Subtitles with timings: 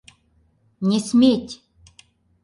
[0.91, 1.61] Не сметь!